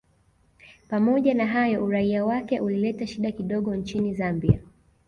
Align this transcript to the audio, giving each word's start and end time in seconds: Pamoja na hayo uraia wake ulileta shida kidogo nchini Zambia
Pamoja 0.89 1.33
na 1.33 1.47
hayo 1.47 1.85
uraia 1.85 2.25
wake 2.25 2.59
ulileta 2.59 3.07
shida 3.07 3.31
kidogo 3.31 3.75
nchini 3.75 4.13
Zambia 4.13 4.59